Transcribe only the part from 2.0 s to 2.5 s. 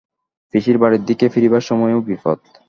বিপদ।